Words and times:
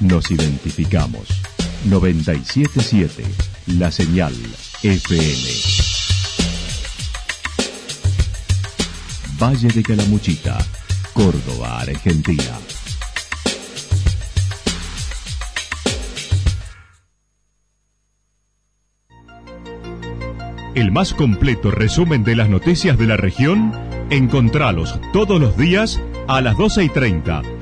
Nos 0.00 0.30
identificamos. 0.30 1.28
977 1.84 3.22
La 3.78 3.90
Señal 3.90 4.34
FM. 4.82 5.80
Valle 9.38 9.68
de 9.68 9.82
Calamuchita, 9.82 10.58
Córdoba, 11.12 11.80
Argentina. 11.80 12.58
El 20.74 20.92
más 20.92 21.12
completo 21.12 21.70
resumen 21.70 22.24
de 22.24 22.36
las 22.36 22.48
noticias 22.48 22.96
de 22.96 23.06
la 23.06 23.16
región, 23.16 23.72
encontralos 24.08 24.98
todos 25.12 25.38
los 25.40 25.56
días 25.58 26.00
a 26.26 26.40
las 26.40 26.56
12 26.56 26.84
y 26.84 26.88
30, 26.88 27.42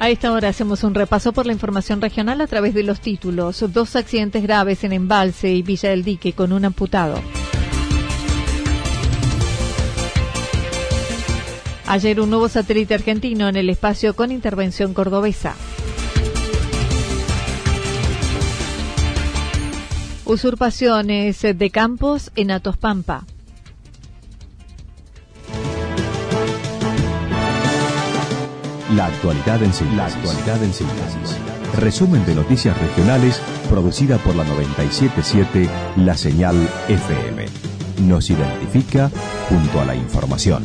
A 0.00 0.10
esta 0.10 0.32
hora 0.32 0.48
hacemos 0.48 0.84
un 0.84 0.94
repaso 0.94 1.32
por 1.32 1.44
la 1.44 1.52
información 1.52 2.00
regional 2.00 2.40
a 2.40 2.46
través 2.46 2.72
de 2.72 2.84
los 2.84 3.00
títulos. 3.00 3.64
Dos 3.72 3.96
accidentes 3.96 4.44
graves 4.44 4.84
en 4.84 4.92
Embalse 4.92 5.52
y 5.52 5.62
Villa 5.62 5.90
del 5.90 6.04
Dique 6.04 6.34
con 6.34 6.52
un 6.52 6.64
amputado. 6.64 7.20
Ayer 11.88 12.20
un 12.20 12.30
nuevo 12.30 12.48
satélite 12.48 12.94
argentino 12.94 13.48
en 13.48 13.56
el 13.56 13.70
espacio 13.70 14.14
con 14.14 14.30
intervención 14.30 14.94
cordobesa. 14.94 15.56
Usurpaciones 20.24 21.40
de 21.42 21.70
campos 21.70 22.30
en 22.36 22.52
Atospampa. 22.52 23.24
La 28.94 29.06
actualidad 29.06 29.62
en 29.62 29.72
síntesis. 29.72 29.96
La 29.96 30.06
actualidad 30.06 30.62
en 30.62 30.72
síntesis. 30.72 31.36
Resumen 31.78 32.24
de 32.24 32.34
noticias 32.34 32.76
regionales 32.78 33.40
producida 33.68 34.16
por 34.18 34.34
la 34.34 34.44
977 34.44 35.68
La 35.96 36.16
Señal 36.16 36.56
FM. 36.88 37.44
Nos 38.06 38.30
identifica 38.30 39.10
junto 39.50 39.80
a 39.80 39.84
la 39.84 39.94
información. 39.94 40.62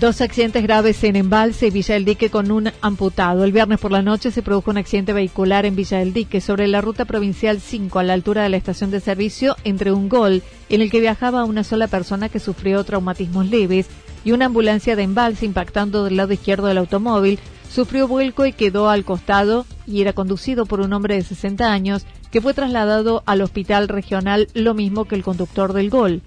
Dos 0.00 0.22
accidentes 0.22 0.62
graves 0.62 1.04
en 1.04 1.14
Embalse 1.14 1.66
y 1.66 1.70
Villa 1.70 1.92
del 1.92 2.06
Dique 2.06 2.30
con 2.30 2.50
un 2.50 2.70
amputado. 2.80 3.44
El 3.44 3.52
viernes 3.52 3.78
por 3.78 3.92
la 3.92 4.00
noche 4.00 4.30
se 4.30 4.40
produjo 4.40 4.70
un 4.70 4.78
accidente 4.78 5.12
vehicular 5.12 5.66
en 5.66 5.76
Villa 5.76 5.98
del 5.98 6.14
Dique 6.14 6.40
sobre 6.40 6.68
la 6.68 6.80
ruta 6.80 7.04
provincial 7.04 7.60
5 7.60 7.98
a 7.98 8.02
la 8.02 8.14
altura 8.14 8.42
de 8.42 8.48
la 8.48 8.56
estación 8.56 8.90
de 8.90 9.00
servicio 9.00 9.56
entre 9.62 9.92
un 9.92 10.08
gol 10.08 10.42
en 10.70 10.80
el 10.80 10.90
que 10.90 11.02
viajaba 11.02 11.44
una 11.44 11.64
sola 11.64 11.86
persona 11.86 12.30
que 12.30 12.38
sufrió 12.38 12.82
traumatismos 12.82 13.50
leves 13.50 13.88
y 14.24 14.32
una 14.32 14.46
ambulancia 14.46 14.96
de 14.96 15.02
Embalse 15.02 15.44
impactando 15.44 16.04
del 16.04 16.16
lado 16.16 16.32
izquierdo 16.32 16.68
del 16.68 16.78
automóvil 16.78 17.38
sufrió 17.70 18.08
vuelco 18.08 18.46
y 18.46 18.54
quedó 18.54 18.88
al 18.88 19.04
costado 19.04 19.66
y 19.86 20.00
era 20.00 20.14
conducido 20.14 20.64
por 20.64 20.80
un 20.80 20.94
hombre 20.94 21.16
de 21.16 21.24
60 21.24 21.70
años 21.70 22.06
que 22.30 22.40
fue 22.40 22.54
trasladado 22.54 23.22
al 23.26 23.42
hospital 23.42 23.86
regional 23.86 24.48
lo 24.54 24.72
mismo 24.72 25.04
que 25.04 25.16
el 25.16 25.22
conductor 25.22 25.74
del 25.74 25.90
gol. 25.90 26.22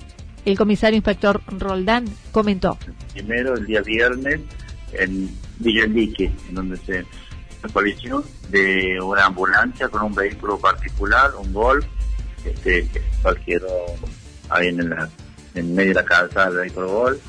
El 0.45 0.57
comisario 0.57 0.97
inspector 0.97 1.41
Roldán 1.47 2.05
comentó. 2.31 2.77
Primero, 3.13 3.55
el 3.55 3.65
día 3.65 3.81
viernes, 3.81 4.41
en 4.93 5.29
Villendique, 5.59 6.31
en 6.49 6.55
donde 6.55 6.77
se 6.77 7.05
colisión 7.71 8.23
de 8.49 8.99
una 9.01 9.25
ambulancia 9.25 9.87
con 9.87 10.01
un 10.01 10.13
vehículo 10.13 10.57
particular, 10.59 11.31
un 11.35 11.53
Golf, 11.53 11.85
este, 12.43 12.89
cualquier 13.21 13.61
ahí 14.49 14.67
en, 14.67 14.89
la, 14.89 15.09
en 15.55 15.73
medio 15.73 15.89
de 15.89 15.95
la 15.95 16.05
calzada 16.05 16.47
del 16.47 16.59
vehículo 16.59 16.87
Golf. 16.89 17.21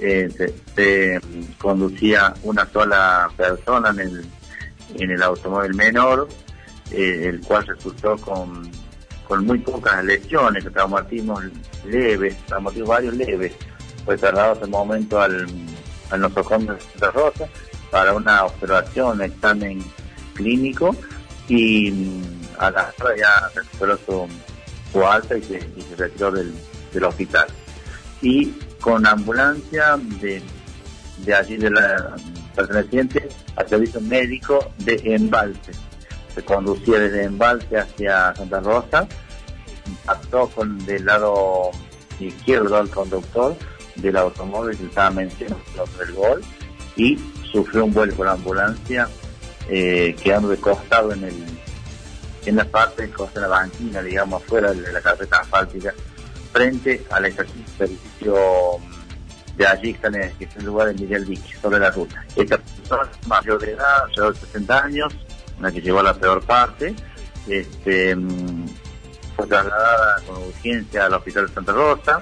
Eh, 0.00 0.28
se, 0.74 1.20
conducía 1.58 2.34
una 2.42 2.66
sola 2.72 3.30
persona 3.36 3.90
en 3.90 4.00
el, 4.00 4.24
en 4.96 5.10
el 5.10 5.22
automóvil 5.22 5.74
menor, 5.74 6.28
eh, 6.90 7.28
el 7.28 7.40
cual 7.40 7.66
resultó 7.66 8.16
con 8.16 8.68
con 9.32 9.46
muy 9.46 9.60
pocas 9.60 10.04
lesiones, 10.04 10.70
traumatismos 10.74 11.42
leves, 11.86 12.36
traumatismos 12.48 12.88
varios 12.90 13.16
leves. 13.16 13.54
Fue 14.04 14.18
trasladado 14.18 14.56
en 14.56 14.58
ese 14.58 14.70
momento 14.70 15.22
al, 15.22 15.46
al 16.10 16.20
nosocomio 16.20 16.76
de 17.00 17.10
Rosa 17.10 17.48
para 17.90 18.12
una 18.12 18.44
observación, 18.44 19.12
un 19.12 19.22
examen 19.22 19.82
clínico 20.34 20.94
y 21.48 21.92
mm, 21.92 22.22
a 22.58 22.70
la 22.72 22.92
hora 23.00 23.16
ya 23.16 23.50
recuperó 23.54 23.98
su, 24.04 24.28
su 24.92 25.06
alta 25.06 25.38
y 25.38 25.42
se, 25.42 25.66
y 25.78 25.80
se 25.80 25.96
retiró 25.96 26.30
del, 26.30 26.52
del, 26.92 27.04
hospital. 27.04 27.46
Y 28.20 28.50
con 28.82 29.06
ambulancia 29.06 29.98
de, 30.20 30.42
de 31.24 31.34
allí 31.34 31.56
de 31.56 31.70
la 31.70 32.16
perteneciente 32.54 33.30
al 33.56 33.66
servicio 33.66 33.98
médico 34.02 34.70
de 34.80 35.00
embalse 35.06 35.72
se 36.34 36.44
conducía 36.44 36.98
desde 36.98 37.24
Embalse 37.24 37.78
hacia 37.78 38.34
Santa 38.34 38.60
Rosa, 38.60 39.06
impactó 39.86 40.48
con 40.48 40.84
del 40.86 41.04
lado 41.04 41.70
izquierdo 42.18 42.76
al 42.76 42.88
conductor 42.88 43.56
del 43.96 44.16
automóvil 44.16 44.76
que 44.76 44.84
estaba 44.84 45.10
mencionando 45.10 45.84
el 46.00 46.12
gol 46.12 46.42
y 46.96 47.18
sufrió 47.50 47.84
un 47.84 47.92
vuelo 47.92 48.14
con 48.14 48.26
la 48.26 48.32
ambulancia 48.32 49.08
eh, 49.68 50.16
quedando 50.22 50.48
de 50.48 50.56
costado 50.58 51.12
en 51.12 51.24
el 51.24 51.44
en 52.44 52.56
la 52.56 52.64
parte 52.64 53.06
de 53.06 53.40
la 53.40 53.46
banquina, 53.46 54.02
digamos, 54.02 54.42
afuera 54.42 54.72
de 54.72 54.92
la 54.92 55.00
carpeta 55.00 55.38
asfáltica, 55.38 55.94
frente 56.52 57.04
al 57.10 57.26
ejercicio 57.26 58.34
de 59.56 59.66
allí 59.66 59.94
que 59.94 60.06
en 60.06 60.32
el 60.56 60.64
lugar 60.64 60.88
de 60.88 60.94
Miguel 60.94 61.24
Vicky, 61.24 61.52
sobre 61.60 61.78
la 61.78 61.90
ruta. 61.90 62.24
Esta 62.34 62.58
persona 62.58 63.08
mayor 63.26 63.60
de 63.60 63.72
edad, 63.72 64.06
de 64.08 64.34
60 64.34 64.84
años, 64.84 65.14
una 65.58 65.72
que 65.72 65.80
llegó 65.80 66.00
a 66.00 66.02
la 66.02 66.14
peor 66.14 66.42
parte, 66.42 66.94
este, 67.46 68.14
mm, 68.14 68.66
fue 69.36 69.46
trasladada 69.46 70.20
con 70.26 70.42
urgencia 70.42 71.06
al 71.06 71.14
hospital 71.14 71.46
de 71.46 71.54
Santa 71.54 71.72
Rosa, 71.72 72.20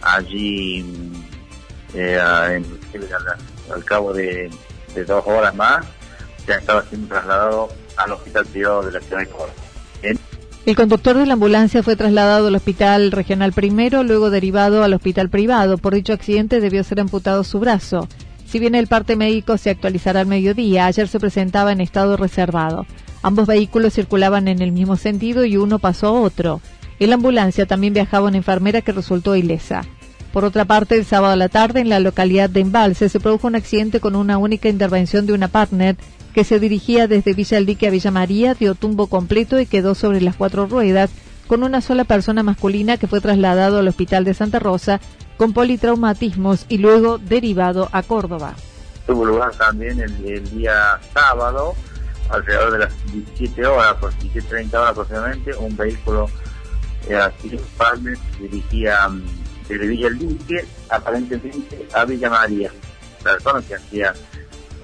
allí 0.00 0.82
mm, 0.82 1.24
eh, 1.94 2.18
al, 2.18 3.84
cabo 3.84 4.12
de, 4.12 4.50
dos 5.06 5.24
horas 5.26 5.54
más 5.54 5.84
ya 6.46 6.56
estaba 6.56 6.82
siendo 6.82 7.08
trasladado 7.08 7.68
al 7.96 8.12
hospital 8.12 8.46
privado 8.46 8.82
de 8.82 8.92
la 8.92 9.00
ciudad 9.00 9.20
de 9.20 9.26
Córdoba. 9.28 9.52
El 10.66 10.76
conductor 10.76 11.16
de 11.16 11.26
la 11.26 11.34
ambulancia 11.34 11.82
fue 11.82 11.94
trasladado 11.94 12.48
al 12.48 12.54
hospital 12.54 13.12
regional 13.12 13.52
primero, 13.52 14.02
luego 14.02 14.30
derivado 14.30 14.82
al 14.82 14.94
hospital 14.94 15.28
privado. 15.28 15.76
Por 15.76 15.94
dicho 15.94 16.14
accidente 16.14 16.60
debió 16.60 16.82
ser 16.84 17.00
amputado 17.00 17.44
su 17.44 17.60
brazo. 17.60 18.08
Si 18.54 18.60
bien 18.60 18.76
el 18.76 18.86
parte 18.86 19.16
médico 19.16 19.58
se 19.58 19.70
actualizará 19.70 20.20
al 20.20 20.28
mediodía, 20.28 20.86
ayer 20.86 21.08
se 21.08 21.18
presentaba 21.18 21.72
en 21.72 21.80
estado 21.80 22.16
reservado. 22.16 22.86
Ambos 23.20 23.48
vehículos 23.48 23.94
circulaban 23.94 24.46
en 24.46 24.62
el 24.62 24.70
mismo 24.70 24.94
sentido 24.94 25.44
y 25.44 25.56
uno 25.56 25.80
pasó 25.80 26.06
a 26.06 26.20
otro. 26.20 26.60
En 27.00 27.10
la 27.10 27.16
ambulancia 27.16 27.66
también 27.66 27.94
viajaba 27.94 28.28
una 28.28 28.36
enfermera 28.36 28.80
que 28.80 28.92
resultó 28.92 29.34
ilesa. 29.34 29.84
Por 30.32 30.44
otra 30.44 30.66
parte, 30.66 30.94
el 30.94 31.04
sábado 31.04 31.32
a 31.32 31.36
la 31.36 31.48
tarde, 31.48 31.80
en 31.80 31.88
la 31.88 31.98
localidad 31.98 32.48
de 32.48 32.60
Embalse, 32.60 33.08
se 33.08 33.18
produjo 33.18 33.48
un 33.48 33.56
accidente 33.56 33.98
con 33.98 34.14
una 34.14 34.38
única 34.38 34.68
intervención 34.68 35.26
de 35.26 35.32
una 35.32 35.48
partner 35.48 35.96
que 36.32 36.44
se 36.44 36.60
dirigía 36.60 37.08
desde 37.08 37.34
Villa 37.34 37.58
El 37.58 37.66
Dique 37.66 37.88
a 37.88 37.90
Villa 37.90 38.12
María, 38.12 38.54
dio 38.54 38.76
tumbo 38.76 39.08
completo 39.08 39.58
y 39.58 39.66
quedó 39.66 39.96
sobre 39.96 40.20
las 40.20 40.36
cuatro 40.36 40.66
ruedas, 40.66 41.10
con 41.48 41.64
una 41.64 41.80
sola 41.80 42.04
persona 42.04 42.44
masculina 42.44 42.98
que 42.98 43.08
fue 43.08 43.20
trasladado 43.20 43.78
al 43.78 43.88
hospital 43.88 44.24
de 44.24 44.32
Santa 44.32 44.60
Rosa 44.60 45.00
con 45.36 45.52
politraumatismos 45.52 46.66
y 46.68 46.78
luego 46.78 47.18
derivado 47.18 47.88
a 47.92 48.02
Córdoba. 48.02 48.54
Tuvo 49.06 49.24
lugar 49.24 49.54
también 49.56 50.00
el, 50.00 50.50
día 50.50 50.98
sábado, 51.12 51.74
alrededor 52.30 52.72
de 52.72 52.78
las 52.78 53.12
17 53.12 53.66
horas, 53.66 53.94
por 53.94 54.12
17.30 54.14 54.74
horas 54.74 54.90
aproximadamente, 54.90 55.54
un 55.56 55.76
vehículo 55.76 56.26
eh, 57.08 57.16
así 57.16 57.58
dirigía 58.40 59.08
mm, 59.08 59.22
desde 59.68 59.86
Villa 59.86 60.08
El 60.08 60.38
aparentemente 60.88 61.86
a 61.92 62.04
Villa 62.04 62.30
María. 62.30 62.70
personas 63.22 63.64
que 63.64 63.74
hacía 63.74 64.14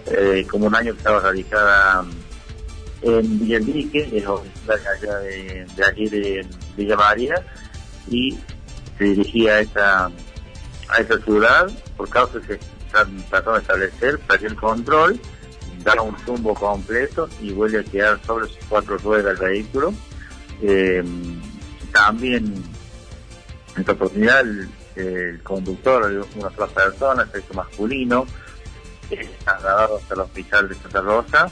eh, 0.06 0.46
como 0.50 0.66
un 0.66 0.74
año 0.74 0.92
que 0.92 0.98
estaba 0.98 1.20
radicada 1.20 2.04
en 3.02 3.38
Villaldique, 3.38 4.10
es 4.12 4.26
allá 4.26 5.18
de, 5.20 5.66
de 5.76 5.84
allí 5.84 6.08
de 6.08 6.46
Villa 6.76 6.96
María, 6.96 7.34
y 8.10 8.38
se 8.98 9.04
dirigía 9.04 9.54
a 9.54 9.60
esa, 9.60 10.10
a 10.92 11.00
esa 11.00 11.18
ciudad 11.18 11.70
por 11.96 12.08
causa 12.08 12.40
que 12.40 12.54
están 12.54 13.16
tratando 13.28 13.52
de 13.52 13.60
establecer, 13.60 14.18
perdió 14.20 14.48
el 14.48 14.56
control, 14.56 15.20
da 15.84 16.00
un 16.02 16.16
zumbo 16.18 16.54
completo 16.54 17.28
y 17.40 17.52
vuelve 17.52 17.80
a 17.80 17.84
quedar 17.84 18.20
sobre 18.24 18.48
sus 18.48 18.58
cuatro 18.68 18.98
ruedas 18.98 19.38
el 19.40 19.46
vehículo. 19.46 19.94
Eh, 20.62 21.02
también 21.92 22.46
en 23.74 23.80
esta 23.80 23.92
oportunidad 23.92 24.40
el, 24.96 25.40
conductor, 25.42 26.26
una 26.36 26.50
sola 26.50 26.66
persona, 26.66 27.26
sexo 27.32 27.54
masculino, 27.54 28.26
es 29.08 29.30
trasladado 29.38 29.96
hasta 29.96 30.14
el 30.14 30.20
hospital 30.20 30.68
de 30.68 30.74
Santa 30.74 31.00
Rosa, 31.00 31.50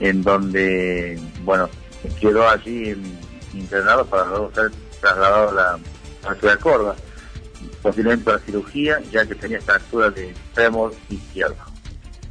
en 0.00 0.22
donde, 0.22 1.20
bueno, 1.44 1.68
quedó 2.20 2.48
allí 2.48 2.96
internado 3.54 4.04
para 4.06 4.24
luego 4.24 4.50
ser 4.52 4.72
trasladado 5.00 5.50
a 5.50 5.52
la, 5.52 5.72
a 6.24 6.32
la 6.32 6.34
ciudad 6.34 6.54
de 6.54 6.60
Córdoba, 6.60 6.96
posiblemente 7.82 8.24
para 8.24 8.38
cirugía, 8.38 9.00
ya 9.10 9.26
que 9.26 9.34
tenía 9.34 9.60
fractura 9.60 10.10
de 10.10 10.34
fémur 10.54 10.94
izquierdo. 11.10 11.56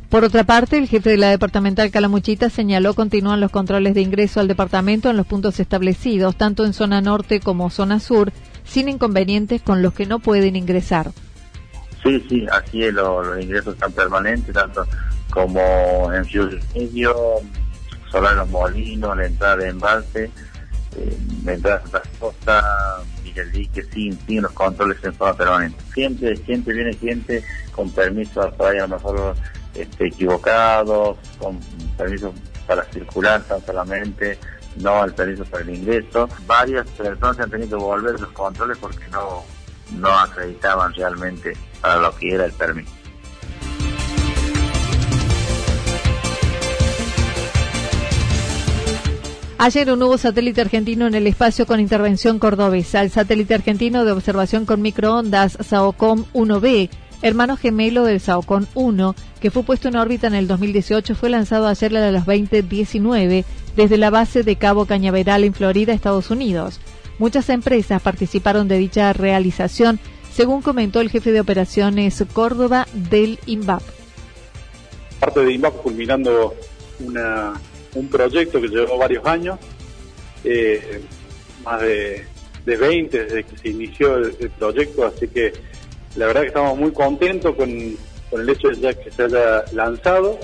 Por 0.09 0.25
otra 0.25 0.43
parte, 0.43 0.77
el 0.77 0.89
jefe 0.89 1.11
de 1.11 1.17
la 1.17 1.29
departamental 1.29 1.89
Calamuchita 1.89 2.49
señaló 2.49 2.93
continúan 2.93 3.39
los 3.39 3.49
controles 3.49 3.93
de 3.93 4.01
ingreso 4.01 4.41
al 4.41 4.49
departamento 4.49 5.09
en 5.09 5.15
los 5.15 5.25
puntos 5.25 5.59
establecidos, 5.61 6.35
tanto 6.35 6.65
en 6.65 6.73
zona 6.73 6.99
norte 6.99 7.39
como 7.39 7.69
zona 7.69 7.99
sur, 8.01 8.33
sin 8.65 8.89
inconvenientes 8.89 9.61
con 9.61 9.81
los 9.81 9.93
que 9.93 10.05
no 10.05 10.19
pueden 10.19 10.57
ingresar. 10.57 11.11
Sí, 12.03 12.25
sí, 12.27 12.45
aquí 12.51 12.91
los, 12.91 13.41
ingresos 13.41 13.75
están 13.75 13.93
permanentes, 13.93 14.53
tanto 14.53 14.85
como 15.29 16.11
en 16.11 16.25
Ciudad 16.25 16.59
Medio, 16.75 17.15
Solar 18.11 18.35
Los 18.35 18.49
Molinos, 18.49 19.15
la 19.15 19.25
entrada 19.25 19.55
de 19.55 19.69
embalse, 19.69 20.29
eh, 20.97 21.17
la 21.45 21.53
entrada 21.53 21.83
de 21.85 22.19
Costa, 22.19 22.63
Miguel 23.31 23.51
Dique, 23.51 23.83
sin, 23.93 24.19
sin 24.25 24.41
los 24.41 24.51
controles 24.51 24.97
en 25.03 25.13
zona 25.13 25.33
permanente. 25.33 25.81
Siempre, 25.93 26.35
siempre 26.37 26.73
viene 26.73 26.93
gente 26.93 27.43
con 27.71 27.89
permiso 27.91 28.51
para 28.57 28.75
ir 28.75 28.81
a 28.81 28.87
lo 28.87 28.95
mejor 28.95 29.35
este, 29.73 30.07
equivocados, 30.07 31.17
con 31.39 31.59
permiso 31.97 32.33
para 32.67 32.83
circular 32.85 33.41
tan 33.43 33.65
solamente, 33.65 34.37
no 34.77 35.01
al 35.01 35.13
permiso 35.13 35.45
para 35.45 35.63
el 35.63 35.75
ingreso. 35.75 36.27
Varias 36.45 36.87
personas 36.89 37.39
han 37.39 37.49
tenido 37.49 37.77
que 37.77 37.83
volver 37.83 38.19
los 38.19 38.31
controles 38.31 38.77
porque 38.77 39.07
no, 39.11 39.43
no 39.97 40.19
acreditaban 40.19 40.93
realmente 40.93 41.53
para 41.81 41.97
lo 41.97 42.15
que 42.15 42.33
era 42.33 42.45
el 42.45 42.53
permiso. 42.53 42.91
Ayer 49.63 49.91
un 49.91 49.99
nuevo 49.99 50.17
satélite 50.17 50.59
argentino 50.59 51.05
en 51.05 51.13
el 51.13 51.27
espacio 51.27 51.67
con 51.67 51.79
intervención 51.79 52.39
cordobesa, 52.39 53.03
el 53.03 53.11
satélite 53.11 53.53
argentino 53.53 54.03
de 54.03 54.11
observación 54.11 54.65
con 54.65 54.81
microondas 54.81 55.55
SAOCOM 55.61 56.25
1B, 56.33 56.89
hermano 57.21 57.55
gemelo 57.57 58.03
del 58.03 58.19
SAOCON 58.19 58.67
1, 58.73 59.15
que 59.39 59.51
fue 59.51 59.61
puesto 59.61 59.87
en 59.87 59.97
órbita 59.97 60.25
en 60.25 60.33
el 60.33 60.47
2018, 60.47 61.13
fue 61.13 61.29
lanzado 61.29 61.67
ayer 61.67 61.95
a 61.95 62.09
las 62.09 62.25
20.19 62.25 63.45
desde 63.75 63.97
la 63.99 64.09
base 64.09 64.41
de 64.41 64.55
Cabo 64.55 64.87
Cañaveral 64.87 65.43
en 65.43 65.53
Florida, 65.53 65.93
Estados 65.93 66.31
Unidos. 66.31 66.79
Muchas 67.19 67.47
empresas 67.49 68.01
participaron 68.01 68.67
de 68.67 68.79
dicha 68.79 69.13
realización, 69.13 69.99
según 70.33 70.63
comentó 70.63 71.01
el 71.01 71.11
jefe 71.11 71.31
de 71.31 71.39
operaciones 71.39 72.25
Córdoba 72.33 72.87
del 72.93 73.37
INVAP. 73.45 73.83
Parte 75.19 75.41
de 75.41 75.53
INVAP 75.53 75.83
culminando 75.83 76.55
una 76.99 77.53
un 77.95 78.07
proyecto 78.07 78.61
que 78.61 78.67
llevó 78.67 78.97
varios 78.97 79.25
años, 79.25 79.59
eh, 80.43 81.01
más 81.63 81.81
de, 81.81 82.25
de, 82.65 82.77
20 82.77 83.25
desde 83.25 83.43
que 83.43 83.57
se 83.57 83.69
inició 83.69 84.17
el, 84.17 84.33
proyecto, 84.57 85.05
así 85.05 85.27
que 85.27 85.53
la 86.15 86.27
verdad 86.27 86.41
que 86.41 86.47
estamos 86.47 86.77
muy 86.77 86.91
contentos 86.91 87.55
con, 87.55 87.69
el 87.69 88.49
hecho 88.49 88.69
de 88.69 88.75
ya 88.75 88.93
que 88.93 89.11
se 89.11 89.23
haya 89.23 89.63
lanzado 89.73 90.39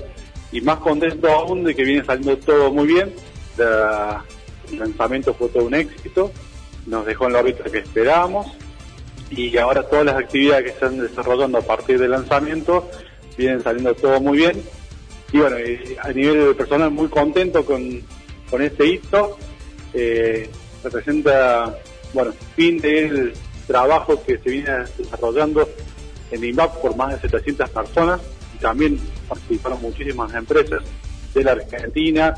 y 0.52 0.62
más 0.62 0.80
contentos 0.80 1.30
aún 1.32 1.64
de 1.64 1.74
que 1.74 1.84
viene 1.84 2.04
saliendo 2.04 2.38
todo 2.38 2.72
muy 2.72 2.88
bien. 2.88 3.14
el 3.58 4.80
lanzamiento 4.80 5.34
fue 5.34 5.48
todo 5.50 5.64
un 5.66 5.74
éxito, 5.74 6.32
nos 6.86 7.06
dejó 7.06 7.28
en 7.28 7.34
la 7.34 7.40
órbita 7.40 7.64
que 7.66 7.80
esperábamos 7.80 8.48
y 9.30 9.58
ahora 9.58 9.84
todas 9.84 10.06
las 10.06 10.16
actividades 10.16 10.64
que 10.64 10.70
se 10.70 10.76
están 10.76 11.00
desarrollando 11.00 11.58
a 11.58 11.62
partir 11.62 12.00
del 12.00 12.12
lanzamiento 12.12 12.90
vienen 13.38 13.62
saliendo 13.62 13.94
todo 13.94 14.20
muy 14.20 14.38
bien 14.38 14.62
y 15.32 15.40
bueno, 15.40 15.58
a 16.02 16.12
nivel 16.12 16.56
personal 16.56 16.92
muy 16.92 17.08
contento 17.08 17.66
con, 17.66 18.02
con 18.50 18.62
este 18.62 18.86
hito. 18.86 19.38
Eh, 19.94 20.50
representa, 20.84 21.76
bueno, 22.14 22.34
fin 22.56 22.80
del 22.80 23.34
trabajo 23.66 24.24
que 24.24 24.38
se 24.38 24.50
viene 24.50 24.72
desarrollando 24.98 25.68
en 26.32 26.44
INVAP 26.44 26.82
por 26.82 26.96
más 26.96 27.14
de 27.14 27.30
700 27.30 27.70
personas 27.70 28.22
y 28.56 28.58
también 28.60 29.00
participaron 29.28 29.82
muchísimas 29.82 30.34
empresas 30.34 30.82
de 31.34 31.44
la 31.44 31.52
Argentina, 31.52 32.34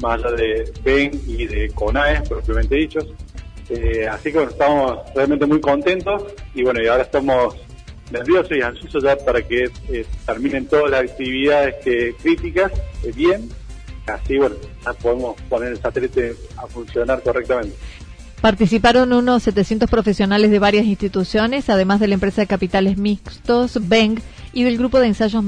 más 0.00 0.22
allá 0.22 0.36
de 0.36 0.72
BEN 0.82 1.20
y 1.26 1.46
de 1.46 1.70
CONAES 1.70 2.28
propiamente 2.28 2.76
dichos. 2.76 3.06
Eh, 3.68 4.06
así 4.08 4.30
que 4.30 4.38
bueno, 4.38 4.52
estamos 4.52 4.98
realmente 5.14 5.46
muy 5.46 5.60
contentos 5.60 6.22
y 6.54 6.62
bueno, 6.62 6.82
y 6.82 6.86
ahora 6.86 7.02
estamos 7.02 7.56
nervioso 8.10 8.54
y 8.54 8.62
ansioso 8.62 8.98
ya 9.00 9.16
para 9.16 9.42
que 9.42 9.70
eh, 9.88 10.06
terminen 10.24 10.66
todas 10.66 10.90
las 10.90 11.02
actividades 11.02 11.76
que, 11.84 12.14
críticas 12.22 12.72
eh, 13.02 13.12
bien, 13.14 13.48
así 14.06 14.38
podemos 15.02 15.40
poner 15.48 15.72
el 15.72 15.78
satélite 15.78 16.34
a 16.56 16.66
funcionar 16.66 17.22
correctamente. 17.22 17.76
Participaron 18.40 19.12
unos 19.12 19.42
700 19.44 19.90
profesionales 19.90 20.50
de 20.50 20.58
varias 20.58 20.84
instituciones, 20.84 21.68
además 21.70 22.00
de 22.00 22.08
la 22.08 22.14
empresa 22.14 22.42
de 22.42 22.46
capitales 22.46 22.98
mixtos, 22.98 23.88
BENG, 23.88 24.20
y 24.52 24.62
del 24.62 24.78
grupo 24.78 25.00
de 25.00 25.08
ensayos 25.08 25.42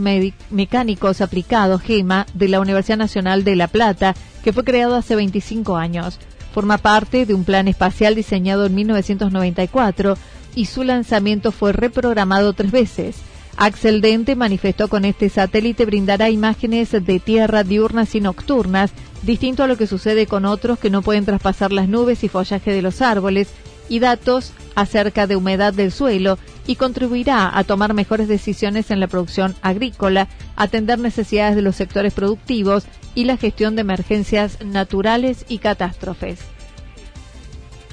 mecánicos 0.51 1.21
aplicados, 1.21 1.81
GEMA, 1.83 2.27
de 2.35 2.49
la 2.49 2.61
Universidad 2.61 2.99
Nacional 2.99 3.45
de 3.45 3.57
La 3.57 3.69
Plata, 3.69 4.15
que 4.43 4.53
fue 4.53 4.65
creado 4.65 4.97
hace 4.97 5.17
25 5.17 5.77
años. 5.77 6.19
Forma 6.53 6.79
parte 6.79 7.25
de 7.25 7.35
un 7.35 7.45
plan 7.45 7.69
espacial 7.69 8.15
diseñado 8.15 8.67
en 8.67 8.75
1994 8.75 10.19
y 10.55 10.67
su 10.67 10.85
lanzamiento 10.85 11.53
fue 11.53 11.73
reprogramado 11.73 12.53
tres 12.53 12.71
veces. 12.71 13.17
Axel 13.57 14.01
Dente 14.01 14.37
manifestó 14.37 14.89
con 14.89 15.05
este 15.05 15.29
satélite 15.29 15.85
brindará 15.85 16.31
imágenes 16.31 16.93
de 16.93 17.19
tierra 17.19 17.65
diurnas 17.65 18.15
y 18.15 18.21
nocturnas, 18.21 18.93
distinto 19.23 19.65
a 19.65 19.67
lo 19.67 19.77
que 19.77 19.89
sucede 19.89 20.27
con 20.27 20.45
otros 20.45 20.79
que 20.79 20.91
no 20.91 21.03
pueden 21.03 21.25
traspasar 21.25 21.73
las 21.73 21.89
nubes 21.89 22.23
y 22.23 22.29
follaje 22.29 22.73
de 22.73 22.83
los 22.83 23.03
árboles, 23.03 23.49
y 23.89 23.99
datos 23.99 24.53
acerca 24.75 25.27
de 25.27 25.35
humedad 25.35 25.73
del 25.73 25.93
suelo 25.93 26.39
y 26.67 26.77
contribuirá 26.77 27.51
a 27.57 27.65
tomar 27.65 27.95
mejores 27.95 28.29
decisiones 28.29 28.91
en 28.91 29.01
la 29.01 29.07
producción 29.07 29.57
agrícola, 29.63 30.29
atender 30.57 30.99
necesidades 30.99 31.57
de 31.57 31.63
los 31.63 31.77
sectores 31.77 32.13
productivos 32.13 32.85
y 33.15 33.25
la 33.25 33.39
gestión 33.39 33.75
de 33.75 33.81
emergencias 33.81 34.59
naturales 34.63 35.47
y 35.49 35.59
catástrofes 35.59 36.39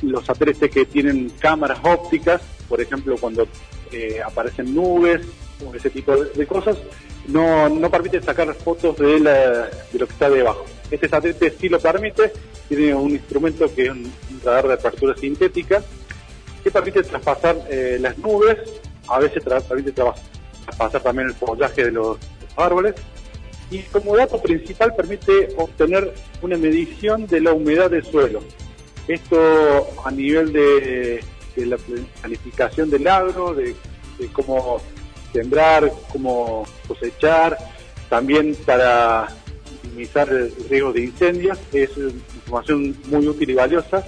los 0.01 0.25
satélites 0.25 0.69
que 0.69 0.85
tienen 0.85 1.31
cámaras 1.39 1.79
ópticas, 1.83 2.41
por 2.67 2.81
ejemplo, 2.81 3.15
cuando 3.19 3.47
eh, 3.91 4.19
aparecen 4.25 4.73
nubes 4.73 5.21
o 5.65 5.73
ese 5.73 5.89
tipo 5.89 6.15
de, 6.15 6.47
cosas, 6.47 6.77
no, 7.27 7.69
no 7.69 7.89
permite 7.89 8.21
sacar 8.21 8.53
fotos 8.55 8.97
de, 8.97 9.19
de 9.19 9.99
lo 9.99 10.07
que 10.07 10.13
está 10.13 10.29
debajo. 10.29 10.65
Este 10.91 11.07
satélite 11.07 11.51
sí 11.51 11.69
lo 11.69 11.79
permite, 11.79 12.31
tiene 12.67 12.93
un 12.93 13.11
instrumento 13.11 13.73
que 13.73 13.85
es 13.85 13.89
un 13.91 14.11
radar 14.43 14.67
de 14.67 14.73
apertura 14.73 15.15
sintética, 15.15 15.83
que 16.63 16.71
permite 16.71 17.03
traspasar 17.03 17.57
eh, 17.69 17.97
las 17.99 18.17
nubes, 18.17 18.57
a 19.07 19.19
veces 19.19 19.43
permite 19.43 19.91
traspasar 19.91 21.01
también 21.01 21.29
el 21.29 21.35
follaje 21.35 21.85
de 21.85 21.91
los 21.91 22.17
árboles, 22.55 22.95
y 23.71 23.79
como 23.83 24.15
dato 24.15 24.41
principal 24.41 24.93
permite 24.95 25.49
obtener 25.57 26.13
una 26.41 26.57
medición 26.57 27.25
de 27.27 27.41
la 27.41 27.53
humedad 27.53 27.89
del 27.89 28.03
suelo. 28.03 28.41
Esto 29.07 29.87
a 30.03 30.11
nivel 30.11 30.51
de, 30.51 31.23
la 31.57 31.77
planificación 32.21 32.89
del 32.89 33.07
agro, 33.07 33.53
de, 33.53 33.75
cómo 34.33 34.81
sembrar, 35.31 35.91
cómo 36.11 36.65
cosechar, 36.87 37.57
también 38.09 38.55
para 38.65 39.27
minimizar 39.83 40.29
el 40.29 40.53
riesgo 40.69 40.93
de 40.93 41.03
incendios, 41.03 41.59
es 41.71 41.91
información 41.97 42.95
muy 43.07 43.27
útil 43.27 43.49
y 43.51 43.53
valiosa. 43.53 44.05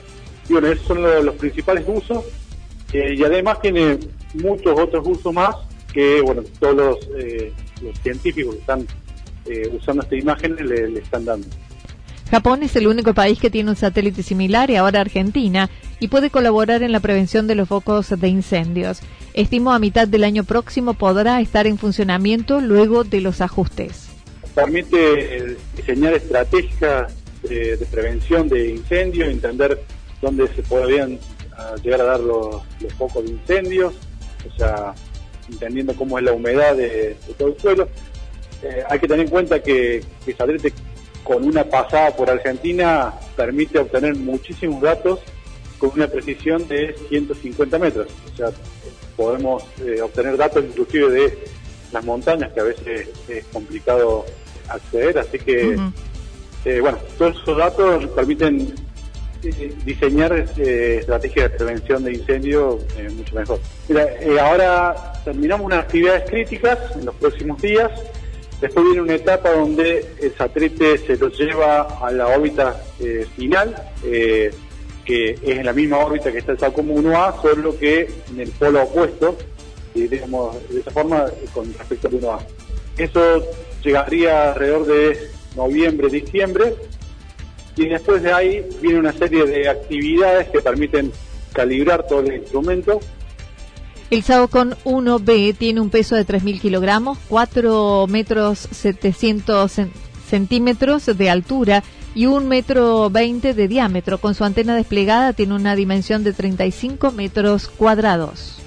Y 0.50 0.54
bueno, 0.54 0.68
esos 0.68 0.88
son 0.88 1.01
los, 1.04 1.36
principales 1.36 1.84
usos 1.88 2.24
eh, 2.94 3.16
y 3.18 3.24
además 3.24 3.62
tiene 3.62 4.00
muchos 4.34 4.80
otros 4.80 5.06
usos 5.06 5.34
más 5.34 5.56
que 5.92 6.22
bueno 6.22 6.42
todos 6.60 6.75
los, 6.75 6.98
eh, 7.18 7.51
científicos 8.01 8.56
que 8.56 8.62
están 8.62 8.88
eh, 9.46 9.70
usando 9.74 10.04
esta 10.04 10.16
imagen 10.16 10.56
le 10.56 11.00
están 11.00 11.25
dando. 11.25 11.48
Japón 12.29 12.62
es 12.62 12.75
el 12.75 12.88
único 12.88 13.13
país 13.13 13.39
que 13.39 13.50
tiene 13.50 13.69
un 13.69 13.75
satélite 13.75 14.22
similar 14.22 14.69
y 14.69 14.75
ahora 14.75 15.01
Argentina 15.01 15.69
y 16.00 16.10
puede 16.10 16.29
colaborar 16.29 16.84
en 16.84 16.91
la 16.91 17.00
prevención 17.00 17.48
de 17.48 17.55
los 17.55 17.69
focos 17.69 18.10
de 18.10 18.27
incendios. 18.27 19.00
Estimo 19.34 19.72
a 19.72 19.79
mitad 19.79 20.07
del 20.07 20.24
año 20.24 20.43
próximo 20.43 20.93
podrá 20.93 21.39
estar 21.39 21.67
en 21.67 21.77
funcionamiento 21.77 22.60
luego 22.60 23.03
de 23.03 23.22
los 23.22 23.39
ajustes. 23.39 24.10
Permite 24.53 24.98
eh, 25.38 25.57
diseñar 25.75 26.13
estrategias 26.13 27.13
de, 27.43 27.77
prevención 27.89 28.50
de 28.50 28.72
incendios, 28.72 29.29
entender 29.29 29.81
dónde 30.22 30.48
se 30.50 30.63
podrían 30.63 31.19
ah, 31.57 31.75
llegar 31.81 32.01
a 32.01 32.05
dar 32.05 32.19
los, 32.19 32.62
focos 32.98 33.24
de 33.24 33.31
incendios, 33.31 33.93
o 34.51 34.57
sea, 34.57 34.93
entendiendo 35.50 35.96
cómo 35.96 36.17
es 36.17 36.25
la 36.25 36.34
humedad 36.34 36.75
de, 36.75 37.15
todo 37.38 37.50
el 37.50 37.60
suelo. 37.60 37.88
Eh, 38.63 38.84
hay 38.89 39.00
que 39.00 39.07
tener 39.07 39.25
en 39.25 39.31
cuenta 39.31 39.62
que, 39.62 40.03
que 40.25 40.34
satélite 40.34 40.74
con 41.27 41.43
una 41.43 41.65
pasada 41.65 42.15
por 42.15 42.29
Argentina 42.29 43.13
permite 43.36 43.77
obtener 43.79 44.15
muchísimos 44.15 44.81
datos 44.81 45.19
con 45.77 45.91
una 45.93 46.07
precisión 46.07 46.65
de 46.69 46.96
150 47.10 47.77
metros. 47.77 48.07
O 48.34 48.38
sea, 48.38 48.48
podemos 49.17 49.62
eh, 49.86 50.01
obtener 50.01 50.38
datos 50.38 50.63
inclusive 50.63 51.12
de 51.12 51.38
las 51.91 52.05
montañas, 52.05 52.53
que 52.53 52.60
a 52.62 52.63
veces 52.63 53.10
es 53.27 53.46
complicado 53.48 54.25
acceder. 54.69 55.17
Así 55.17 55.38
que, 55.38 55.77
eh, 56.63 56.79
bueno, 56.79 56.98
todos 57.17 57.36
esos 57.41 57.57
datos 57.57 58.05
permiten 58.07 58.74
eh, 59.43 59.75
diseñar 59.84 60.31
estrategias 60.31 61.51
de 61.51 61.57
prevención 61.57 62.05
de 62.05 62.13
incendio 62.13 62.79
mucho 63.17 63.36
mejor. 63.36 63.60
Mira, 63.89 64.07
ahora 64.41 65.13
terminamos 65.25 65.65
unas 65.65 65.79
actividades 65.79 66.29
críticas 66.29 66.79
en 66.96 67.05
los 67.05 67.15
próximos 67.15 67.62
días 67.62 67.91
Después 68.62 68.86
viene 68.86 69.02
una 69.02 69.16
etapa 69.16 69.52
donde 69.52 70.06
el 70.20 70.36
satélite 70.36 70.98
se 70.98 71.16
lo 71.18 71.30
lleva 71.30 71.82
a 72.02 72.12
la 72.12 72.28
órbita 72.28 72.82
eh, 73.00 73.26
final, 73.36 73.76
eh, 74.04 74.52
que 75.06 75.32
es 75.32 75.42
en 75.44 75.66
la 75.66 75.74
misma 75.74 76.00
órbita 76.00 76.32
que 76.32 76.40
está 76.40 76.54
el 76.54 76.60
SACOM 76.60 76.90
1A, 76.90 77.42
solo 77.42 77.78
que 77.78 78.10
en 78.32 78.40
el 78.40 78.50
polo 78.52 78.84
opuesto, 78.84 79.38
digamos, 79.94 80.56
de 80.70 80.80
esa 80.80 80.92
forma 80.92 81.26
con 81.54 81.72
respecto 81.74 82.08
al 82.08 82.14
1A. 82.16 82.40
Eso 82.98 83.44
llegaría 83.84 84.52
alrededor 84.52 84.86
de 84.88 85.30
noviembre, 85.56 86.10
diciembre, 86.10 86.76
y 87.76 87.88
después 87.88 88.24
de 88.24 88.34
ahí 88.34 88.68
viene 88.82 89.00
una 89.00 89.14
serie 89.14 89.46
de 89.46 89.70
actividades 89.70 90.50
que 90.50 90.62
permiten 90.62 91.12
calibrar 91.54 92.08
todo 92.08 92.22
el 92.22 92.34
instrumento 92.34 93.00
el 94.10 94.24
Saocon 94.24 94.76
1B 94.86 95.58
tiene 95.58 95.82
un 95.82 95.90
peso 95.90 96.16
de 96.16 96.26
3.000 96.26 96.62
kilogramos, 96.62 97.18
4 97.28 98.08
metros 98.08 98.60
700 98.72 99.72
centímetros 100.28 101.06
de 101.06 101.30
altura 101.30 101.84
y 102.16 102.26
1 102.26 102.48
metro 102.48 103.10
20 103.10 103.54
de 103.54 103.68
diámetro. 103.68 104.18
Con 104.18 104.34
su 104.34 104.44
antena 104.44 104.76
desplegada 104.76 105.34
tiene 105.34 105.56
una 105.56 105.76
dimensión 105.76 106.24
de 106.24 106.34
35 106.34 107.12
metros 107.12 107.68
cuadrados. 107.68 108.60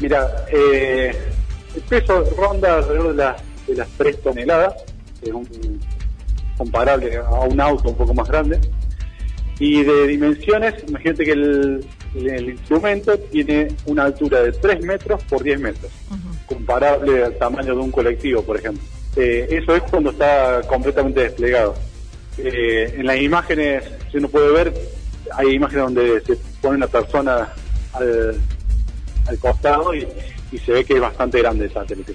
Mira, 0.00 0.46
eh, 0.52 1.16
el 1.74 1.82
peso 1.82 2.24
ronda 2.36 2.76
alrededor 2.76 3.16
de, 3.16 3.72
de 3.72 3.78
las 3.78 3.88
3 3.96 4.22
toneladas, 4.22 4.74
es 5.22 5.32
un, 5.32 5.80
comparable 6.56 7.16
a 7.16 7.40
un 7.40 7.60
auto 7.60 7.90
un 7.90 7.96
poco 7.96 8.14
más 8.14 8.28
grande. 8.28 8.60
Y 9.60 9.82
de 9.82 10.06
dimensiones, 10.06 10.74
imagínate 10.88 11.24
que 11.24 11.32
el, 11.32 11.84
el 12.26 12.50
instrumento 12.50 13.18
tiene 13.18 13.68
una 13.86 14.04
altura 14.04 14.42
de 14.42 14.52
3 14.52 14.82
metros 14.82 15.22
por 15.24 15.42
10 15.42 15.60
metros, 15.60 15.92
comparable 16.46 17.24
al 17.24 17.36
tamaño 17.36 17.74
de 17.74 17.80
un 17.80 17.90
colectivo, 17.90 18.42
por 18.42 18.56
ejemplo. 18.56 18.82
Eh, 19.16 19.46
eso 19.50 19.74
es 19.74 19.82
cuando 19.82 20.10
está 20.10 20.60
completamente 20.66 21.20
desplegado. 21.20 21.74
Eh, 22.38 22.94
en 22.98 23.06
las 23.06 23.20
imágenes, 23.20 23.84
si 24.10 24.18
uno 24.18 24.28
puede 24.28 24.52
ver, 24.52 24.74
hay 25.32 25.54
imágenes 25.54 25.84
donde 25.84 26.20
se 26.20 26.36
pone 26.60 26.76
una 26.76 26.86
persona 26.86 27.52
al, 27.92 28.40
costado 29.40 29.94
y, 29.94 30.06
y 30.52 30.58
se 30.58 30.72
ve 30.72 30.84
que 30.84 30.94
es 30.94 31.00
bastante 31.00 31.38
grande 31.38 31.66
el 31.66 31.72
satélite. 31.72 32.14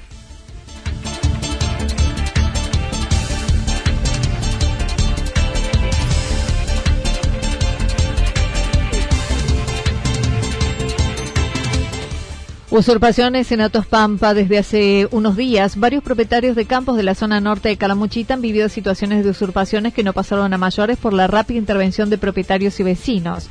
Usurpaciones 12.74 13.52
en 13.52 13.62
Atos 13.62 13.86
Pampa 13.86 14.34
desde 14.34 14.58
hace 14.58 15.08
unos 15.12 15.38
días. 15.38 15.78
Varios 15.78 16.04
propietarios 16.04 16.56
de 16.56 16.66
campos 16.66 16.98
de 16.98 17.04
la 17.04 17.14
zona 17.14 17.40
norte 17.40 17.70
de 17.70 17.78
Calamuchita 17.78 18.34
han 18.34 18.42
vivido 18.42 18.68
situaciones 18.68 19.24
de 19.24 19.30
usurpaciones 19.30 19.94
que 19.94 20.04
no 20.04 20.12
pasaron 20.12 20.52
a 20.52 20.58
mayores 20.58 20.98
por 20.98 21.14
la 21.14 21.28
rápida 21.28 21.60
intervención 21.60 22.10
de 22.10 22.18
propietarios 22.18 22.80
y 22.80 22.84
vecinos. 22.84 23.48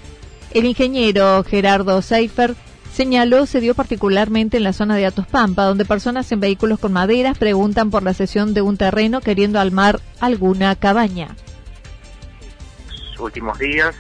El 0.50 0.64
ingeniero 0.64 1.44
Gerardo 1.44 2.02
Seifer 2.02 2.56
señaló 2.92 3.46
se 3.46 3.60
dio 3.60 3.76
particularmente 3.76 4.56
en 4.56 4.64
la 4.64 4.72
zona 4.72 4.96
de 4.96 5.06
Atos 5.06 5.28
Pampa, 5.28 5.66
donde 5.66 5.84
personas 5.84 6.32
en 6.32 6.40
vehículos 6.40 6.80
con 6.80 6.92
maderas 6.92 7.38
preguntan 7.38 7.92
por 7.92 8.02
la 8.02 8.14
cesión 8.14 8.54
de 8.54 8.62
un 8.62 8.76
terreno 8.76 9.20
queriendo 9.20 9.60
almar 9.60 10.00
alguna 10.18 10.74
cabaña. 10.74 11.36
Últimos 13.20 13.56
días 13.60 13.94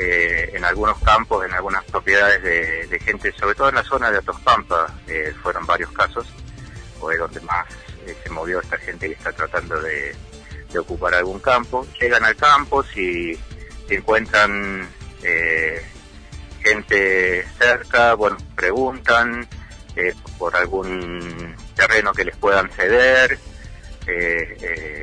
eh, 0.00 0.52
en 0.54 0.64
algunos 0.64 0.96
campos, 1.00 1.44
en 1.44 1.52
algunas 1.52 1.82
propiedades 1.86 2.40
de, 2.88 3.00
gente, 3.00 3.32
sobre 3.32 3.56
todo 3.56 3.68
en 3.68 3.74
la 3.74 3.82
zona 3.82 4.12
de 4.12 4.18
Atospampa, 4.18 4.94
eh, 5.08 5.34
fueron 5.42 5.66
varios 5.66 5.90
casos, 5.90 6.24
fue 7.00 7.16
donde 7.16 7.40
más 7.40 7.66
eh, 8.06 8.16
se 8.22 8.30
movió 8.30 8.60
esta 8.60 8.78
gente 8.78 9.08
que 9.08 9.14
está 9.14 9.32
tratando 9.32 9.80
de, 9.82 10.14
ocupar 10.78 11.14
algún 11.16 11.40
campo. 11.40 11.84
Llegan 12.00 12.24
al 12.24 12.36
campo, 12.36 12.84
si, 12.84 13.34
si 13.88 13.94
encuentran 13.94 14.88
gente 16.62 17.44
cerca, 17.58 18.14
bueno, 18.14 18.36
preguntan 18.54 19.48
por 20.38 20.54
algún 20.54 21.56
terreno 21.74 22.12
que 22.12 22.24
les 22.24 22.36
puedan 22.36 22.70
ceder, 22.70 23.36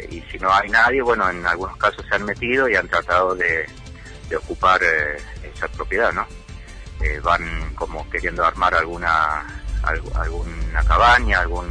y 0.10 0.22
si 0.32 0.38
no 0.40 0.54
hay 0.54 0.70
nadie, 0.70 1.02
bueno, 1.02 1.30
en 1.30 1.46
algunos 1.46 1.76
casos 1.78 2.06
se 2.08 2.16
han 2.16 2.24
metido 2.24 2.70
y 2.70 2.76
han 2.76 2.88
tratado 2.88 3.36
de 3.36 3.66
de 4.30 4.36
ocupar 4.36 4.82
eh, 4.84 5.18
esa 5.54 5.68
propiedad, 5.68 6.12
¿no? 6.14 6.26
Eh, 7.02 7.20
van 7.24 7.74
como 7.76 8.10
queriendo 8.10 8.44
armar 8.46 8.74
alguna 8.74 9.46
alguna 9.84 10.84
cabaña, 10.88 11.42
algún 11.42 11.68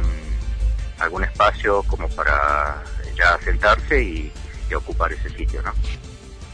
algún 0.99 1.23
espacio 1.23 1.83
como 1.83 2.07
para 2.09 2.83
ya 3.17 3.37
sentarse 3.43 4.01
y, 4.01 4.31
ocupar 4.75 5.13
ese 5.13 5.29
sitio, 5.29 5.61
¿no? 5.61 5.71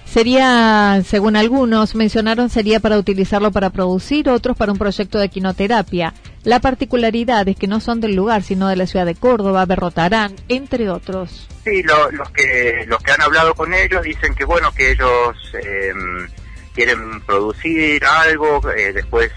Sería, 0.05 1.01
según 1.07 1.35
algunos 1.37 1.95
mencionaron, 1.95 2.49
sería 2.49 2.79
para 2.79 2.99
utilizarlo 2.99 3.51
para 3.51 3.69
producir, 3.71 4.29
otros 4.29 4.55
para 4.57 4.71
un 4.71 4.77
proyecto 4.77 5.17
de 5.17 5.29
quinoterapia. 5.29 6.13
La 6.43 6.59
particularidad 6.59 7.47
es 7.47 7.55
que 7.55 7.67
no 7.67 7.79
son 7.79 8.01
del 8.01 8.15
lugar, 8.15 8.41
sino 8.41 8.67
de 8.67 8.75
la 8.75 8.87
ciudad 8.87 9.05
de 9.05 9.15
Córdoba, 9.15 9.65
Berrotarán, 9.65 10.35
entre 10.47 10.89
otros. 10.89 11.47
Sí, 11.63 11.83
los 11.83 12.29
que 12.31 12.85
los 12.87 13.01
que 13.03 13.11
han 13.11 13.21
hablado 13.21 13.53
con 13.53 13.73
ellos 13.73 14.01
dicen 14.01 14.33
que 14.33 14.45
bueno 14.45 14.73
que 14.73 14.91
ellos 14.91 15.37
em, 15.53 16.27
quieren 16.73 17.21
producir 17.21 18.03
algo. 18.03 18.61
Eh, 18.71 18.91
después 18.91 19.31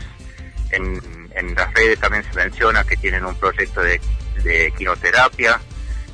en, 0.70 0.98
en, 1.34 1.54
las 1.54 1.72
redes 1.74 1.98
también 2.00 2.24
se 2.24 2.34
menciona 2.34 2.84
que 2.84 2.96
tienen 2.96 3.24
un 3.26 3.34
proyecto 3.34 3.82
de, 3.82 4.00
de 4.42 4.72
quinoterapia. 4.76 5.60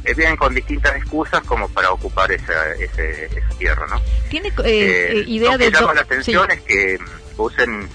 Eh, 0.02 0.14
vienen 0.14 0.36
con 0.36 0.54
distintas 0.54 0.96
excusas 0.96 1.42
como 1.42 1.68
para 1.68 1.92
ocupar 1.92 2.32
esa, 2.32 2.72
ese, 2.72 3.26
esa 3.26 3.58
tierra, 3.58 3.86
¿no? 3.86 4.00
¿Tiene 4.28 4.48
eh, 4.64 5.12
eh 5.12 5.24
idea 5.26 5.52
lo 5.52 5.58
que 5.58 5.70
llama 5.70 5.94
la 5.94 6.00
atención 6.00 6.50
es 6.50 6.62
que 6.62 6.98
usen 7.36 7.88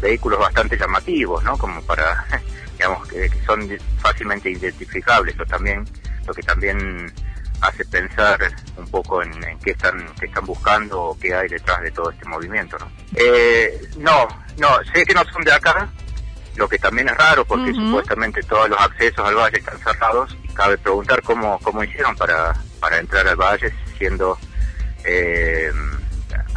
vehículos 0.00 0.38
bastante 0.38 0.76
llamativos, 0.76 1.42
¿no? 1.44 1.56
Como 1.56 1.82
para, 1.82 2.26
digamos, 2.72 3.08
que, 3.08 3.28
que 3.28 3.44
son 3.44 3.68
fácilmente 3.98 4.50
identificables. 4.50 5.36
Lo 5.36 5.46
también, 5.46 5.84
lo 6.26 6.34
que 6.34 6.42
también 6.42 7.12
hace 7.60 7.84
pensar 7.86 8.38
un 8.76 8.86
poco 8.88 9.22
en, 9.22 9.32
qué 9.64 9.72
están 9.72 10.06
qué 10.18 10.26
están 10.26 10.46
buscando 10.46 11.02
o 11.02 11.18
qué 11.18 11.34
hay 11.34 11.48
detrás 11.48 11.80
de 11.82 11.90
todo 11.90 12.10
este 12.10 12.24
movimiento 12.28 12.78
no 12.78 12.88
eh, 13.16 13.80
no 13.98 14.28
no 14.58 14.68
sé 14.92 15.04
que 15.04 15.14
no 15.14 15.24
son 15.32 15.42
de 15.42 15.52
acá 15.52 15.88
lo 16.56 16.68
que 16.68 16.78
también 16.78 17.08
es 17.08 17.16
raro 17.16 17.44
porque 17.44 17.72
supuestamente 17.72 18.42
todos 18.42 18.68
los 18.68 18.80
accesos 18.80 19.26
al 19.26 19.34
valle 19.34 19.58
están 19.58 19.78
cerrados 19.78 20.36
y 20.42 20.48
cabe 20.54 20.78
preguntar 20.78 21.22
cómo 21.22 21.58
cómo 21.60 21.82
hicieron 21.82 22.16
para 22.16 22.54
para 22.80 22.98
entrar 22.98 23.26
al 23.26 23.36
valle 23.36 23.72
siendo 23.96 24.38
eh, 25.04 25.72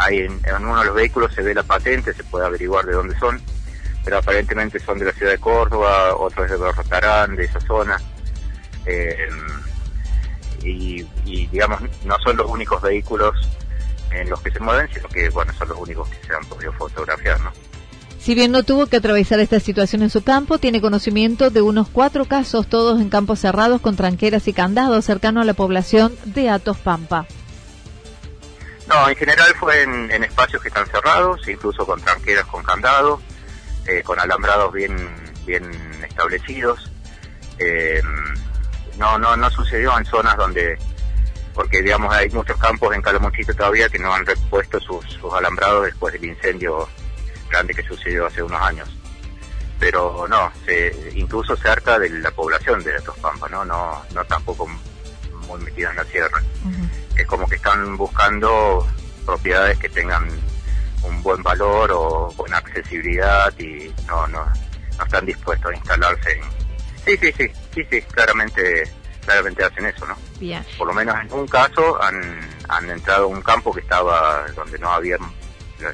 hay 0.01 0.19
en, 0.19 0.41
uno 0.59 0.79
de 0.79 0.85
los 0.85 0.95
vehículos 0.95 1.33
se 1.33 1.41
ve 1.41 1.53
la 1.53 1.63
patente 1.63 2.13
se 2.13 2.23
puede 2.23 2.45
averiguar 2.45 2.85
de 2.85 2.93
dónde 2.93 3.17
son 3.19 3.41
pero 4.03 4.17
aparentemente 4.17 4.79
son 4.79 4.97
de 4.97 5.05
la 5.05 5.11
ciudad 5.11 5.31
de 5.31 5.37
Córdoba 5.37 6.15
otros 6.15 6.49
de 6.49 6.57
Berrotarán 6.57 7.35
de 7.35 7.45
esa 7.45 7.59
zona 7.61 7.97
eh, 8.85 9.29
y, 10.63 11.03
digamos 11.47 11.81
no 12.05 12.15
son 12.23 12.37
los 12.37 12.49
únicos 12.49 12.81
vehículos 12.81 13.35
en 14.11 14.29
los 14.29 14.41
que 14.41 14.51
se 14.51 14.59
mueven, 14.59 14.89
sino 14.93 15.07
que 15.07 15.29
bueno 15.29 15.53
son 15.53 15.69
los 15.69 15.77
únicos 15.77 16.09
que 16.09 16.27
se 16.27 16.33
han 16.33 16.43
podido 16.45 16.73
fotografiar, 16.73 17.39
¿no? 17.39 17.51
Si 18.19 18.35
bien 18.35 18.51
no 18.51 18.61
tuvo 18.61 18.85
que 18.85 18.97
atravesar 18.97 19.39
esta 19.39 19.59
situación 19.59 20.03
en 20.03 20.11
su 20.11 20.21
campo, 20.21 20.59
tiene 20.59 20.79
conocimiento 20.79 21.49
de 21.49 21.63
unos 21.63 21.89
cuatro 21.89 22.25
casos, 22.25 22.67
todos 22.67 23.01
en 23.01 23.09
campos 23.09 23.39
cerrados 23.39 23.81
con 23.81 23.95
tranqueras 23.95 24.47
y 24.47 24.53
candados 24.53 25.05
cercano 25.05 25.41
a 25.41 25.45
la 25.45 25.55
población 25.55 26.13
de 26.25 26.49
Atos 26.49 26.77
Pampa. 26.77 27.25
No, 28.91 29.07
en 29.07 29.15
general 29.15 29.55
fue 29.57 29.83
en, 29.83 30.23
espacios 30.23 30.61
que 30.61 30.67
están 30.67 30.85
cerrados, 30.85 31.47
incluso 31.47 31.85
con 31.85 32.01
tranqueras 32.01 32.45
con 32.47 32.61
candado, 32.61 33.21
eh, 33.87 34.03
con 34.03 34.19
alambrados 34.19 34.73
bien, 34.73 34.95
bien 35.45 35.63
establecidos. 36.03 36.91
Eh, 37.57 38.01
no, 38.97 39.17
no, 39.17 39.37
no 39.37 39.49
sucedió 39.49 39.97
en 39.97 40.03
zonas 40.03 40.35
donde, 40.35 40.77
porque 41.53 41.81
digamos 41.81 42.13
hay 42.13 42.29
muchos 42.31 42.57
campos 42.57 42.93
en 42.93 43.01
Calamuchita 43.01 43.53
todavía 43.53 43.87
que 43.87 43.97
no 43.97 44.13
han 44.13 44.25
repuesto 44.25 44.77
sus, 44.81 45.05
alambrados 45.33 45.85
después 45.85 46.13
del 46.13 46.25
incendio 46.25 46.89
grande 47.49 47.73
que 47.73 47.83
sucedió 47.83 48.25
hace 48.25 48.43
unos 48.43 48.61
años. 48.61 48.89
Pero 49.79 50.27
no, 50.27 50.51
incluso 51.15 51.55
cerca 51.55 51.97
de 51.97 52.09
la 52.09 52.31
población 52.31 52.83
de 52.83 52.97
estos 52.97 53.17
pampas, 53.19 53.49
¿no? 53.49 53.63
No, 53.63 54.03
no 54.13 54.25
tampoco 54.25 54.67
muy 55.51 55.65
metida 55.65 55.89
en 55.91 55.97
la 55.97 56.05
sierra. 56.05 56.41
Es 57.15 57.27
como 57.27 57.47
que 57.47 57.55
están 57.55 57.97
buscando 57.97 58.87
propiedades 59.25 59.77
que 59.77 59.89
tengan 59.89 60.27
un 61.03 61.21
buen 61.23 61.41
valor 61.43 61.91
o 61.91 62.33
buena 62.35 62.57
accesibilidad 62.57 63.53
y 63.57 63.93
no, 64.07 64.27
no, 64.27 64.45
no 64.97 65.03
están 65.03 65.25
dispuestos 65.25 65.71
a 65.71 65.75
instalarse 65.75 66.31
en... 66.31 66.43
Sí, 67.05 67.17
sí, 67.17 67.33
sí, 67.35 67.51
sí, 67.73 67.87
sí, 67.89 68.01
claramente, 68.03 68.83
claramente 69.25 69.63
hacen 69.63 69.85
eso, 69.85 70.05
¿no? 70.05 70.15
Bien. 70.39 70.63
Por 70.77 70.87
lo 70.87 70.93
menos 70.93 71.15
en 71.19 71.33
un 71.33 71.47
caso 71.47 72.01
han, 72.01 72.39
han 72.69 72.89
entrado 72.89 73.25
a 73.25 73.27
un 73.27 73.41
campo 73.41 73.73
que 73.73 73.81
estaba 73.81 74.45
donde 74.55 74.77
no 74.77 74.91
había, 74.91 75.17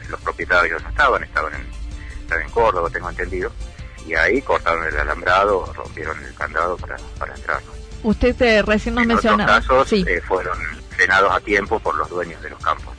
los 0.09 0.21
propietarios 0.21 0.83
no 0.83 0.89
estaban, 0.89 1.23
estaban 1.23 1.53
en, 1.53 1.65
estaban 2.21 2.43
en 2.43 2.51
Córdoba, 2.51 2.89
tengo 2.89 3.09
entendido, 3.09 3.51
y 4.05 4.15
ahí 4.15 4.41
cortaron 4.41 4.85
el 4.85 4.97
alambrado, 4.97 5.71
rompieron 5.73 6.21
el 6.23 6.33
candado 6.33 6.77
para, 6.77 6.97
para 7.17 7.33
entrar. 7.35 7.61
Usted 8.03 8.41
eh, 8.41 8.61
recién 8.61 8.95
nos 8.95 9.05
mencionaba. 9.05 9.59
casos 9.59 9.91
eh, 9.93 10.21
fueron 10.27 10.57
frenados 10.89 11.31
a 11.31 11.39
tiempo 11.39 11.79
por 11.79 11.95
los 11.95 12.09
dueños 12.09 12.41
de 12.41 12.49
los 12.51 12.59
campos. 12.59 12.93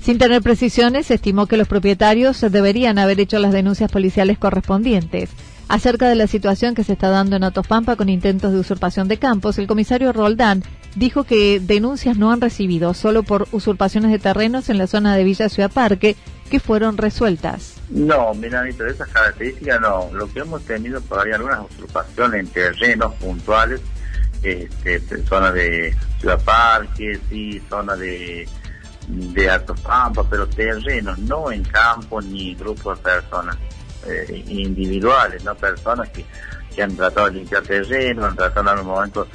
Sin 0.00 0.18
tener 0.18 0.42
precisiones, 0.42 1.06
se 1.06 1.14
estimó 1.14 1.46
que 1.46 1.56
los 1.56 1.68
propietarios 1.68 2.40
deberían 2.40 2.98
haber 2.98 3.20
hecho 3.20 3.38
las 3.38 3.52
denuncias 3.52 3.90
policiales 3.90 4.36
correspondientes. 4.36 5.30
Acerca 5.68 6.08
de 6.08 6.16
la 6.16 6.26
situación 6.26 6.74
que 6.74 6.84
se 6.84 6.94
está 6.94 7.08
dando 7.08 7.36
en 7.36 7.44
Atopampa 7.44 7.96
con 7.96 8.08
intentos 8.08 8.52
de 8.52 8.58
usurpación 8.58 9.06
de 9.08 9.18
campos, 9.18 9.58
el 9.58 9.68
comisario 9.68 10.12
Roldán 10.12 10.64
dijo 10.96 11.24
que 11.24 11.60
denuncias 11.60 12.18
no 12.18 12.32
han 12.32 12.40
recibido 12.40 12.94
solo 12.94 13.22
por 13.22 13.46
usurpaciones 13.52 14.10
de 14.10 14.18
terrenos 14.18 14.68
en 14.68 14.78
la 14.78 14.86
zona 14.86 15.16
de 15.16 15.24
Villa 15.24 15.48
Ciudad 15.48 15.70
Parque 15.70 16.16
que 16.50 16.60
fueron 16.60 16.98
resueltas. 16.98 17.81
No, 17.92 18.34
mira, 18.34 18.62
de 18.62 18.70
esas 18.70 19.08
características 19.08 19.80
no. 19.80 20.10
Lo 20.12 20.32
que 20.32 20.40
hemos 20.40 20.64
tenido 20.64 21.02
ahí 21.22 21.32
algunas 21.32 21.70
usurpaciones 21.70 22.40
en 22.40 22.48
terrenos 22.48 23.14
puntuales, 23.14 23.80
este, 24.42 25.22
zona 25.24 25.52
de 25.52 25.94
Ciudad 26.18 26.42
Parque, 26.42 27.20
sí, 27.28 27.62
zona 27.68 27.94
de 27.94 28.48
de 29.08 29.50
Alto 29.50 29.74
Pampa, 29.74 30.24
pero 30.28 30.46
terrenos, 30.46 31.18
no 31.18 31.50
en 31.50 31.64
campo 31.64 32.20
ni 32.20 32.54
grupos 32.54 32.98
de 32.98 33.02
personas 33.02 33.56
eh, 34.06 34.44
individuales, 34.48 35.44
no 35.44 35.54
personas 35.54 36.08
que, 36.10 36.24
que, 36.74 36.82
han 36.82 36.96
tratado 36.96 37.28
de 37.28 37.38
limpiar 37.38 37.62
terrenos, 37.62 38.24
han 38.24 38.36
tratado 38.36 38.60
en 38.60 38.78
algún 38.78 38.94
momento 38.94 39.26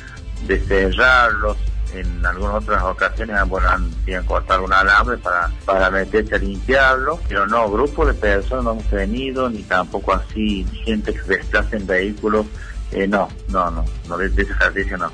de 0.46 0.60
cerrarlos, 0.60 1.58
en 2.00 2.26
algunas 2.26 2.56
otras 2.56 2.84
ocasiones 2.84 3.36
han, 3.38 4.24
cortado 4.26 4.64
un 4.64 4.74
alambre 4.74 5.18
para, 5.18 5.50
para 5.66 5.90
meterse 5.90 6.36
a 6.36 6.38
limpiarlo, 6.38 7.20
pero 7.28 7.46
no, 7.48 7.70
grupos 7.70 8.08
de 8.08 8.14
personas 8.14 8.66
no 8.66 8.72
hemos 8.72 8.86
tenido, 8.86 9.50
ni 9.50 9.64
tampoco 9.64 10.14
así 10.14 10.66
gente 10.86 11.14
que 11.14 11.22
desplaza 11.22 11.76
en 11.78 11.88
vehículos, 11.88 12.46
eh, 12.92 13.08
no, 13.08 13.28
no, 13.50 13.72
no, 13.72 13.86
no, 14.08 14.18
de 14.18 14.28
ese 14.28 14.42
ejercicio 14.42 14.98
no. 14.98 15.12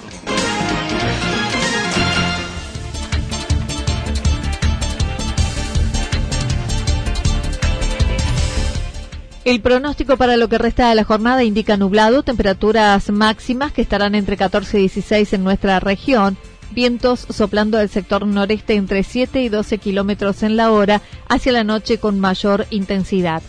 El 9.49 9.63
pronóstico 9.63 10.19
para 10.19 10.37
lo 10.37 10.51
que 10.51 10.59
resta 10.59 10.91
de 10.91 10.95
la 10.95 11.05
jornada 11.05 11.43
indica 11.43 11.79
nublado, 11.79 12.23
temperaturas 12.23 13.11
máximas 13.11 13.73
que 13.73 13.81
estarán 13.81 14.15
entre 14.15 14.37
14 14.37 14.77
y 14.77 14.81
16 14.83 15.33
en 15.33 15.43
nuestra 15.43 15.81
región, 15.81 16.37
vientos 16.71 17.27
soplando 17.31 17.79
del 17.79 17.89
sector 17.89 18.27
noreste 18.27 18.75
entre 18.75 19.03
7 19.03 19.43
y 19.43 19.49
12 19.49 19.79
kilómetros 19.79 20.43
en 20.43 20.57
la 20.57 20.71
hora 20.71 21.03
hacia 21.29 21.53
la 21.53 21.65
noche 21.65 21.99
con 21.99 22.21
mayor 22.21 22.67
intensidad. 22.71 23.43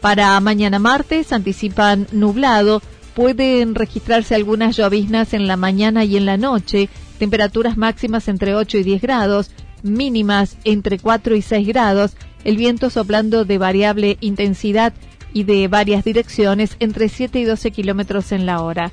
Para 0.00 0.38
mañana 0.40 0.78
martes 0.78 1.32
anticipan 1.32 2.06
nublado, 2.12 2.82
pueden 3.14 3.74
registrarse 3.74 4.34
algunas 4.34 4.76
lloviznas 4.76 5.32
en 5.32 5.46
la 5.46 5.56
mañana 5.56 6.04
y 6.04 6.16
en 6.16 6.26
la 6.26 6.36
noche, 6.36 6.88
temperaturas 7.18 7.76
máximas 7.76 8.28
entre 8.28 8.54
8 8.54 8.78
y 8.78 8.82
10 8.82 9.02
grados, 9.02 9.50
mínimas 9.82 10.58
entre 10.64 10.98
4 10.98 11.34
y 11.34 11.42
6 11.42 11.66
grados, 11.66 12.12
el 12.44 12.56
viento 12.56 12.90
soplando 12.90 13.44
de 13.44 13.58
variable 13.58 14.18
intensidad 14.20 14.92
y 15.32 15.44
de 15.44 15.66
varias 15.68 16.04
direcciones 16.04 16.76
entre 16.78 17.08
7 17.08 17.40
y 17.40 17.44
12 17.44 17.70
kilómetros 17.70 18.32
en 18.32 18.46
la 18.46 18.60
hora. 18.62 18.92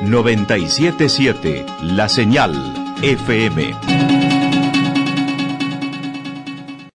977 0.00 1.66
La 1.82 2.08
Señal 2.08 2.52
FM. 3.02 4.11